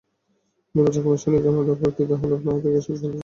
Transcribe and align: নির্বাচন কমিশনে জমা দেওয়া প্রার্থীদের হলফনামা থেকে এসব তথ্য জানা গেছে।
নির্বাচন 0.75 1.01
কমিশনে 1.05 1.39
জমা 1.45 1.61
দেওয়া 1.65 1.79
প্রার্থীদের 1.81 2.17
হলফনামা 2.21 2.59
থেকে 2.63 2.77
এসব 2.79 2.87
তথ্য 2.87 3.01
জানা 3.01 3.07
গেছে। 3.07 3.19